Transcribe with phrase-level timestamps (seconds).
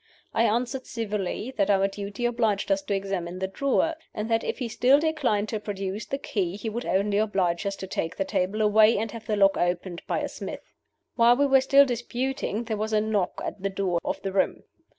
[0.33, 4.57] I answered civilly that our duty obliged us to examine the drawer, and that if
[4.57, 8.25] he still declined to produce the key, he would only oblige us to take the
[8.25, 10.73] table away and have the lock opened by a smith.
[11.17, 14.63] "While we were still disputing there was a knock at the door of the room.